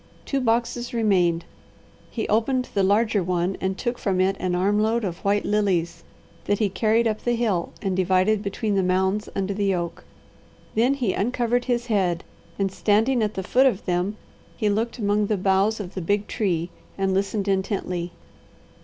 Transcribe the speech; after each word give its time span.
Two 0.25 0.41
boxes 0.41 0.95
remained. 0.95 1.45
He 2.09 2.27
opened 2.27 2.69
the 2.73 2.81
larger 2.81 3.21
one 3.21 3.55
and 3.61 3.77
took 3.77 3.99
from 3.99 4.19
it 4.19 4.35
an 4.39 4.55
arm 4.55 4.79
load 4.79 5.03
of 5.03 5.19
white 5.23 5.45
lilies 5.45 6.03
that 6.45 6.57
he 6.57 6.69
carried 6.69 7.07
up 7.07 7.21
the 7.23 7.35
hill 7.35 7.71
and 7.83 7.95
divided 7.95 8.41
between 8.41 8.73
the 8.73 8.81
mounds 8.81 9.29
under 9.35 9.53
the 9.53 9.75
oak. 9.75 10.03
Then 10.73 10.95
he 10.95 11.13
uncovered 11.13 11.65
his 11.65 11.85
head, 11.85 12.23
and 12.57 12.71
standing 12.71 13.21
at 13.21 13.35
the 13.35 13.43
foot 13.43 13.67
of 13.67 13.85
them 13.85 14.17
he 14.57 14.69
looked 14.69 14.97
among 14.97 15.27
the 15.27 15.37
boughs 15.37 15.79
of 15.79 15.93
the 15.93 16.01
big 16.01 16.25
tree 16.25 16.71
and 16.97 17.13
listened 17.13 17.47
intently. 17.47 18.11